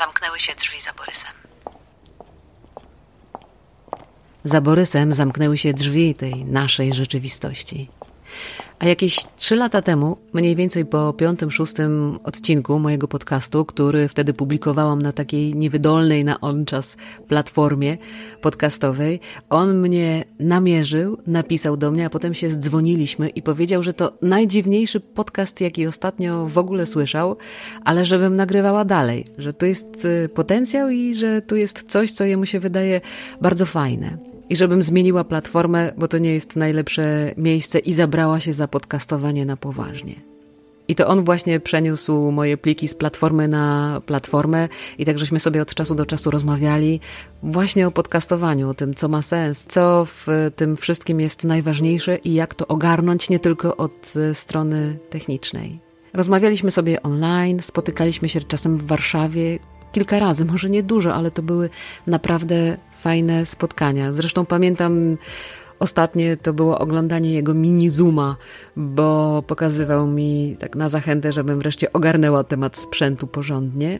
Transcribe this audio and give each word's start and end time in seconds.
zamknęły 0.00 0.40
się 0.40 0.54
drzwi 0.54 0.80
za 0.80 0.92
Borysem. 0.92 1.32
Za 4.44 4.60
Borysem 4.60 5.14
zamknęły 5.14 5.58
się 5.58 5.74
drzwi 5.74 6.14
tej 6.14 6.44
naszej 6.44 6.94
rzeczywistości. 6.94 7.88
A 8.80 8.88
jakieś 8.88 9.26
trzy 9.36 9.56
lata 9.56 9.82
temu, 9.82 10.16
mniej 10.32 10.56
więcej 10.56 10.84
po 10.84 11.12
piątym, 11.12 11.50
szóstym 11.50 12.18
odcinku 12.24 12.78
mojego 12.78 13.08
podcastu, 13.08 13.64
który 13.64 14.08
wtedy 14.08 14.34
publikowałam 14.34 15.02
na 15.02 15.12
takiej 15.12 15.54
niewydolnej 15.54 16.24
na 16.24 16.40
on 16.40 16.64
czas 16.64 16.96
platformie 17.28 17.98
podcastowej, 18.40 19.20
on 19.50 19.78
mnie 19.78 20.24
namierzył, 20.38 21.18
napisał 21.26 21.76
do 21.76 21.90
mnie, 21.90 22.06
a 22.06 22.10
potem 22.10 22.34
się 22.34 22.50
zdzwoniliśmy 22.50 23.28
i 23.28 23.42
powiedział, 23.42 23.82
że 23.82 23.92
to 23.92 24.12
najdziwniejszy 24.22 25.00
podcast, 25.00 25.60
jaki 25.60 25.86
ostatnio 25.86 26.46
w 26.46 26.58
ogóle 26.58 26.86
słyszał, 26.86 27.36
ale 27.84 28.04
żebym 28.04 28.36
nagrywała 28.36 28.84
dalej, 28.84 29.24
że 29.38 29.52
tu 29.52 29.66
jest 29.66 30.04
y, 30.04 30.28
potencjał 30.28 30.90
i 30.90 31.14
że 31.14 31.42
tu 31.42 31.56
jest 31.56 31.84
coś, 31.88 32.12
co 32.12 32.24
jemu 32.24 32.46
się 32.46 32.60
wydaje 32.60 33.00
bardzo 33.40 33.66
fajne 33.66 34.29
i 34.50 34.56
żebym 34.56 34.82
zmieniła 34.82 35.24
platformę, 35.24 35.92
bo 35.96 36.08
to 36.08 36.18
nie 36.18 36.34
jest 36.34 36.56
najlepsze 36.56 37.34
miejsce 37.36 37.78
i 37.78 37.92
zabrała 37.92 38.40
się 38.40 38.52
za 38.52 38.68
podcastowanie 38.68 39.46
na 39.46 39.56
poważnie. 39.56 40.14
I 40.88 40.94
to 40.94 41.06
on 41.06 41.24
właśnie 41.24 41.60
przeniósł 41.60 42.30
moje 42.30 42.56
pliki 42.56 42.88
z 42.88 42.94
platformy 42.94 43.48
na 43.48 44.00
platformę 44.06 44.68
i 44.98 45.04
tak 45.04 45.18
żeśmy 45.18 45.40
sobie 45.40 45.62
od 45.62 45.74
czasu 45.74 45.94
do 45.94 46.06
czasu 46.06 46.30
rozmawiali 46.30 47.00
właśnie 47.42 47.86
o 47.86 47.90
podcastowaniu, 47.90 48.68
o 48.68 48.74
tym, 48.74 48.94
co 48.94 49.08
ma 49.08 49.22
sens, 49.22 49.66
co 49.68 50.04
w 50.04 50.26
tym 50.56 50.76
wszystkim 50.76 51.20
jest 51.20 51.44
najważniejsze 51.44 52.16
i 52.16 52.34
jak 52.34 52.54
to 52.54 52.66
ogarnąć 52.66 53.30
nie 53.30 53.38
tylko 53.38 53.76
od 53.76 54.14
strony 54.32 54.98
technicznej. 55.10 55.78
Rozmawialiśmy 56.12 56.70
sobie 56.70 57.02
online, 57.02 57.62
spotykaliśmy 57.62 58.28
się 58.28 58.40
czasem 58.40 58.78
w 58.78 58.86
Warszawie 58.86 59.58
kilka 59.92 60.18
razy, 60.18 60.44
może 60.44 60.70
nie 60.70 60.82
dużo, 60.82 61.14
ale 61.14 61.30
to 61.30 61.42
były 61.42 61.70
naprawdę 62.06 62.76
fajne 63.00 63.46
spotkania. 63.46 64.12
Zresztą 64.12 64.46
pamiętam 64.46 65.16
ostatnie 65.78 66.36
to 66.36 66.52
było 66.52 66.78
oglądanie 66.78 67.32
jego 67.32 67.54
mini 67.54 67.90
Zooma, 67.90 68.36
bo 68.76 69.42
pokazywał 69.46 70.06
mi 70.06 70.56
tak 70.60 70.76
na 70.76 70.88
zachętę, 70.88 71.32
żebym 71.32 71.58
wreszcie 71.58 71.92
ogarnęła 71.92 72.44
temat 72.44 72.76
sprzętu 72.76 73.26
porządnie. 73.26 73.98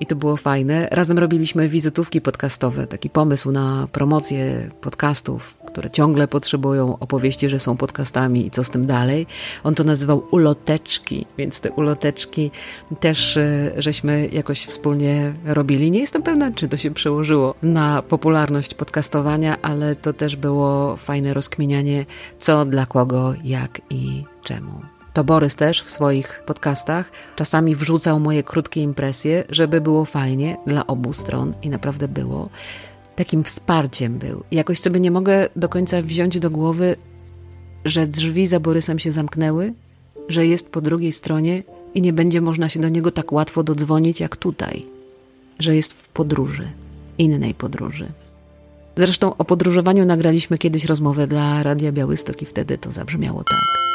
I 0.00 0.06
to 0.06 0.16
było 0.16 0.36
fajne. 0.36 0.88
Razem 0.90 1.18
robiliśmy 1.18 1.68
wizytówki 1.68 2.20
podcastowe, 2.20 2.86
taki 2.86 3.10
pomysł 3.10 3.52
na 3.52 3.88
promocję 3.92 4.70
podcastów, 4.80 5.56
które 5.66 5.90
ciągle 5.90 6.28
potrzebują 6.28 6.98
opowieści, 6.98 7.50
że 7.50 7.60
są 7.60 7.76
podcastami 7.76 8.46
i 8.46 8.50
co 8.50 8.64
z 8.64 8.70
tym 8.70 8.86
dalej. 8.86 9.26
On 9.64 9.74
to 9.74 9.84
nazywał 9.84 10.26
uloteczki, 10.30 11.26
więc 11.38 11.60
te 11.60 11.70
uloteczki 11.70 12.50
też 13.00 13.36
e, 13.36 13.72
żeśmy 13.76 14.28
jakoś 14.32 14.66
wspólnie 14.66 15.34
robili. 15.44 15.90
Nie 15.90 16.00
jestem 16.00 16.22
pewna, 16.22 16.52
czy 16.52 16.68
to 16.68 16.76
się 16.76 16.90
przełożyło 16.90 17.54
na 17.62 18.02
popularność 18.02 18.74
podcastowania, 18.74 19.56
ale 19.62 19.96
to 19.96 20.12
też 20.12 20.36
było 20.36 20.96
fajne 20.96 21.34
rozkminianie, 21.34 22.06
co 22.38 22.64
dla 22.64 22.86
kogo, 22.86 23.34
jak 23.44 23.80
i 23.90 24.24
czemu. 24.44 24.99
To 25.12 25.24
Borys 25.24 25.56
też 25.56 25.82
w 25.82 25.90
swoich 25.90 26.42
podcastach 26.46 27.10
czasami 27.36 27.76
wrzucał 27.76 28.20
moje 28.20 28.42
krótkie 28.42 28.82
impresje, 28.82 29.44
żeby 29.48 29.80
było 29.80 30.04
fajnie 30.04 30.56
dla 30.66 30.86
obu 30.86 31.12
stron 31.12 31.54
i 31.62 31.68
naprawdę 31.68 32.08
było. 32.08 32.48
Takim 33.16 33.44
wsparciem 33.44 34.18
był. 34.18 34.44
Jakoś 34.50 34.80
sobie 34.80 35.00
nie 35.00 35.10
mogę 35.10 35.48
do 35.56 35.68
końca 35.68 36.02
wziąć 36.02 36.40
do 36.40 36.50
głowy, 36.50 36.96
że 37.84 38.06
drzwi 38.06 38.46
za 38.46 38.60
Borysem 38.60 38.98
się 38.98 39.12
zamknęły, 39.12 39.72
że 40.28 40.46
jest 40.46 40.72
po 40.72 40.80
drugiej 40.80 41.12
stronie 41.12 41.62
i 41.94 42.02
nie 42.02 42.12
będzie 42.12 42.40
można 42.40 42.68
się 42.68 42.80
do 42.80 42.88
niego 42.88 43.10
tak 43.10 43.32
łatwo 43.32 43.62
dodzwonić 43.62 44.20
jak 44.20 44.36
tutaj, 44.36 44.84
że 45.58 45.76
jest 45.76 45.92
w 45.92 46.08
podróży, 46.08 46.68
innej 47.18 47.54
podróży. 47.54 48.06
Zresztą 48.96 49.36
o 49.36 49.44
podróżowaniu 49.44 50.06
nagraliśmy 50.06 50.58
kiedyś 50.58 50.84
rozmowę 50.84 51.26
dla 51.26 51.62
Radia 51.62 51.92
Białystok 51.92 52.42
i 52.42 52.46
wtedy 52.46 52.78
to 52.78 52.92
zabrzmiało 52.92 53.44
tak. 53.44 53.89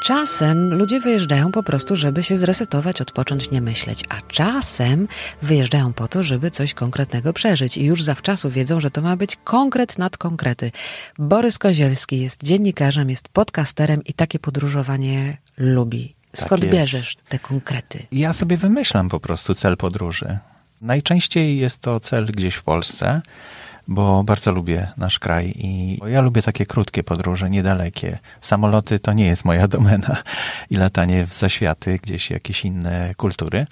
Czasem 0.00 0.74
ludzie 0.74 1.00
wyjeżdżają 1.00 1.52
po 1.52 1.62
prostu, 1.62 1.96
żeby 1.96 2.22
się 2.22 2.36
zresetować, 2.36 3.00
odpocząć, 3.00 3.50
nie 3.50 3.60
myśleć, 3.60 4.04
a 4.08 4.32
czasem 4.32 5.08
wyjeżdżają 5.42 5.92
po 5.92 6.08
to, 6.08 6.22
żeby 6.22 6.50
coś 6.50 6.74
konkretnego 6.74 7.32
przeżyć 7.32 7.76
i 7.76 7.84
już 7.84 8.02
zawczasu 8.02 8.50
wiedzą, 8.50 8.80
że 8.80 8.90
to 8.90 9.02
ma 9.02 9.16
być 9.16 9.36
konkret 9.44 9.98
nad 9.98 10.16
konkrety. 10.16 10.72
Borys 11.18 11.58
Kozielski 11.58 12.20
jest 12.20 12.44
dziennikarzem, 12.44 13.10
jest 13.10 13.28
podcasterem 13.28 14.04
i 14.04 14.12
takie 14.12 14.38
podróżowanie 14.38 15.36
lubi. 15.58 16.14
Skąd 16.34 16.62
tak 16.62 16.70
bierzesz 16.70 17.16
te 17.28 17.38
konkrety? 17.38 18.06
Ja 18.12 18.32
sobie 18.32 18.56
wymyślam 18.56 19.08
po 19.08 19.20
prostu 19.20 19.54
cel 19.54 19.76
podróży. 19.76 20.38
Najczęściej 20.80 21.58
jest 21.58 21.78
to 21.78 22.00
cel 22.00 22.26
gdzieś 22.26 22.54
w 22.54 22.62
Polsce 22.62 23.22
bo 23.88 24.24
bardzo 24.24 24.52
lubię 24.52 24.88
nasz 24.96 25.18
kraj 25.18 25.52
i 25.56 25.98
ja 26.06 26.20
lubię 26.20 26.42
takie 26.42 26.66
krótkie 26.66 27.02
podróże, 27.02 27.50
niedalekie. 27.50 28.18
Samoloty 28.40 28.98
to 28.98 29.12
nie 29.12 29.26
jest 29.26 29.44
moja 29.44 29.68
domena 29.74 30.16
i 30.70 30.76
latanie 30.76 31.26
w 31.26 31.34
zaświaty, 31.38 31.98
gdzieś 32.02 32.30
jakieś 32.30 32.64
inne 32.64 33.14
kultury. 33.14 33.66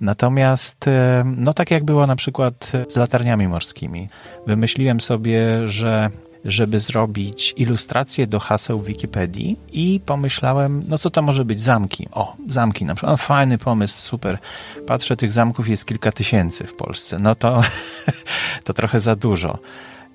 Natomiast, 0.00 0.88
e, 0.88 1.24
no 1.36 1.52
tak 1.52 1.70
jak 1.70 1.84
było 1.84 2.06
na 2.06 2.16
przykład 2.16 2.72
z 2.88 2.96
latarniami 2.96 3.48
morskimi, 3.48 4.08
wymyśliłem 4.46 5.00
sobie, 5.00 5.68
że 5.68 6.10
żeby 6.44 6.80
zrobić 6.80 7.54
ilustrację 7.56 8.26
do 8.26 8.40
haseł 8.40 8.80
Wikipedii 8.80 9.56
i 9.72 10.00
pomyślałem, 10.06 10.84
no 10.88 10.98
co 10.98 11.10
to 11.10 11.22
może 11.22 11.44
być 11.44 11.60
zamki? 11.60 12.08
O, 12.12 12.36
zamki 12.48 12.84
na 12.84 12.94
przykład. 12.94 13.20
fajny 13.20 13.58
pomysł, 13.58 14.06
super. 14.06 14.38
Patrzę, 14.86 15.16
tych 15.16 15.32
zamków 15.32 15.68
jest 15.68 15.84
kilka 15.84 16.12
tysięcy 16.12 16.64
w 16.64 16.74
Polsce. 16.74 17.18
No 17.18 17.34
to, 17.34 17.62
to 18.64 18.72
trochę 18.72 19.00
za 19.00 19.16
dużo. 19.16 19.58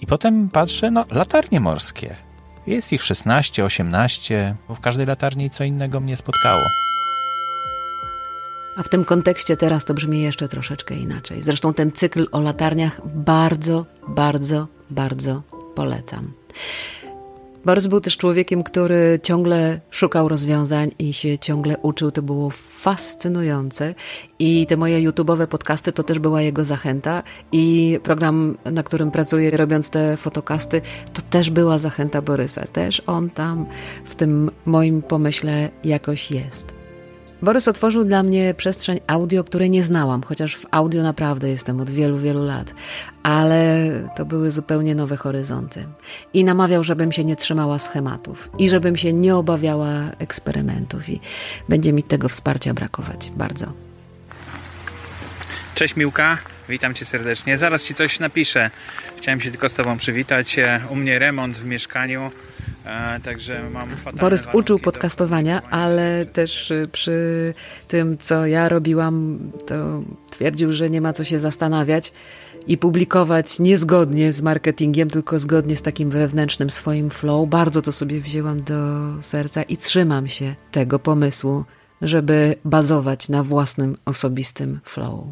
I 0.00 0.06
potem 0.06 0.48
patrzę, 0.48 0.90
no 0.90 1.04
latarnie 1.10 1.60
morskie. 1.60 2.16
Jest 2.66 2.92
ich 2.92 3.02
16, 3.02 3.64
18, 3.64 4.56
bo 4.68 4.74
w 4.74 4.80
każdej 4.80 5.06
latarni 5.06 5.50
co 5.50 5.64
innego 5.64 6.00
mnie 6.00 6.16
spotkało. 6.16 6.64
A 8.76 8.82
w 8.82 8.88
tym 8.88 9.04
kontekście 9.04 9.56
teraz 9.56 9.84
to 9.84 9.94
brzmi 9.94 10.20
jeszcze 10.20 10.48
troszeczkę 10.48 10.94
inaczej. 10.94 11.42
Zresztą 11.42 11.74
ten 11.74 11.92
cykl 11.92 12.26
o 12.32 12.40
latarniach 12.40 13.00
bardzo, 13.06 13.86
bardzo, 14.08 14.66
bardzo 14.90 15.53
polecam. 15.74 16.32
Borys 17.64 17.86
był 17.86 18.00
też 18.00 18.16
człowiekiem, 18.16 18.62
który 18.62 19.20
ciągle 19.22 19.80
szukał 19.90 20.28
rozwiązań 20.28 20.90
i 20.98 21.12
się 21.12 21.38
ciągle 21.38 21.78
uczył. 21.78 22.10
To 22.10 22.22
było 22.22 22.50
fascynujące. 22.50 23.94
I 24.38 24.66
te 24.66 24.76
moje 24.76 25.10
YouTube'owe 25.10 25.46
podcasty 25.46 25.92
to 25.92 26.02
też 26.02 26.18
była 26.18 26.42
jego 26.42 26.64
zachęta. 26.64 27.22
I 27.52 27.98
program, 28.02 28.56
na 28.64 28.82
którym 28.82 29.10
pracuję, 29.10 29.50
robiąc 29.50 29.90
te 29.90 30.16
fotokasty, 30.16 30.82
to 31.12 31.22
też 31.22 31.50
była 31.50 31.78
zachęta 31.78 32.22
Borysa. 32.22 32.66
Też 32.66 33.02
on 33.06 33.30
tam 33.30 33.66
w 34.04 34.14
tym 34.14 34.50
moim 34.66 35.02
pomyśle 35.02 35.68
jakoś 35.84 36.30
jest. 36.30 36.73
Borys 37.42 37.68
otworzył 37.68 38.04
dla 38.04 38.22
mnie 38.22 38.54
przestrzeń 38.54 39.00
audio, 39.06 39.44
której 39.44 39.70
nie 39.70 39.82
znałam, 39.82 40.22
chociaż 40.22 40.56
w 40.56 40.66
audio 40.70 41.02
naprawdę 41.02 41.48
jestem 41.48 41.80
od 41.80 41.90
wielu, 41.90 42.18
wielu 42.18 42.44
lat, 42.44 42.74
ale 43.22 43.90
to 44.16 44.24
były 44.24 44.50
zupełnie 44.50 44.94
nowe 44.94 45.16
horyzonty. 45.16 45.86
I 46.34 46.44
namawiał, 46.44 46.84
żebym 46.84 47.12
się 47.12 47.24
nie 47.24 47.36
trzymała 47.36 47.78
schematów 47.78 48.50
i 48.58 48.68
żebym 48.68 48.96
się 48.96 49.12
nie 49.12 49.36
obawiała 49.36 49.90
eksperymentów, 50.18 51.08
i 51.08 51.20
będzie 51.68 51.92
mi 51.92 52.02
tego 52.02 52.28
wsparcia 52.28 52.74
brakować 52.74 53.30
bardzo. 53.36 53.72
Cześć 55.74 55.96
Miłka, 55.96 56.38
witam 56.68 56.94
cię 56.94 57.04
serdecznie. 57.04 57.58
Zaraz 57.58 57.84
ci 57.84 57.94
coś 57.94 58.20
napiszę. 58.20 58.70
Chciałem 59.16 59.40
się 59.40 59.50
tylko 59.50 59.68
z 59.68 59.74
tobą 59.74 59.96
przywitać. 59.96 60.56
U 60.90 60.96
mnie 60.96 61.18
remont 61.18 61.58
w 61.58 61.64
mieszkaniu. 61.64 62.30
E, 62.84 63.20
także 63.20 63.70
mam 63.70 63.88
Borys 64.20 64.48
uczył 64.52 64.78
podcastowania, 64.78 65.62
ale 65.70 66.26
też 66.26 66.70
y, 66.70 66.88
przy 66.92 67.54
tym, 67.88 68.18
co 68.18 68.46
ja 68.46 68.68
robiłam, 68.68 69.38
to 69.66 70.02
twierdził, 70.30 70.72
że 70.72 70.90
nie 70.90 71.00
ma 71.00 71.12
co 71.12 71.24
się 71.24 71.38
zastanawiać 71.38 72.12
i 72.66 72.78
publikować 72.78 73.58
niezgodnie 73.58 74.32
z 74.32 74.42
marketingiem, 74.42 75.10
tylko 75.10 75.38
zgodnie 75.38 75.76
z 75.76 75.82
takim 75.82 76.10
wewnętrznym 76.10 76.70
swoim 76.70 77.10
flow. 77.10 77.48
Bardzo 77.48 77.82
to 77.82 77.92
sobie 77.92 78.20
wzięłam 78.20 78.62
do 78.62 78.74
serca 79.22 79.62
i 79.62 79.76
trzymam 79.76 80.28
się 80.28 80.54
tego 80.72 80.98
pomysłu, 80.98 81.64
żeby 82.02 82.56
bazować 82.64 83.28
na 83.28 83.42
własnym 83.42 83.96
osobistym 84.04 84.80
flow. 84.84 85.24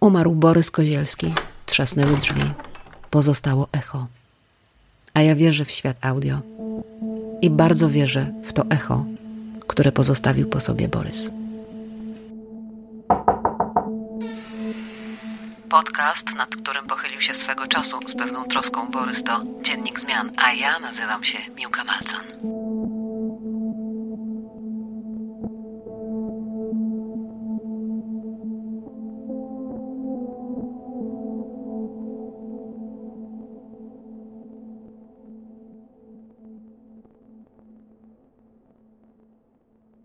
Umarł 0.00 0.34
Borys 0.34 0.70
Kozielski. 0.70 1.34
Trzasnęły 1.66 2.16
drzwi 2.16 2.42
pozostało 3.12 3.68
echo. 3.72 4.06
A 5.14 5.22
ja 5.22 5.34
wierzę 5.34 5.64
w 5.64 5.70
świat 5.70 5.96
audio 6.00 6.38
i 7.42 7.50
bardzo 7.50 7.88
wierzę 7.88 8.32
w 8.44 8.52
to 8.52 8.64
echo, 8.70 9.04
które 9.66 9.92
pozostawił 9.92 10.48
po 10.48 10.60
sobie 10.60 10.88
Borys. 10.88 11.30
Podcast, 15.68 16.34
nad 16.36 16.56
którym 16.56 16.86
pochylił 16.86 17.20
się 17.20 17.34
swego 17.34 17.66
czasu 17.66 17.98
z 18.06 18.14
pewną 18.14 18.44
troską 18.44 18.90
Borys 18.90 19.24
to 19.24 19.42
Dziennik 19.62 20.00
Zmian, 20.00 20.30
a 20.36 20.52
ja 20.52 20.78
nazywam 20.78 21.24
się 21.24 21.38
Miłka 21.56 21.84
Malcan. 21.84 22.61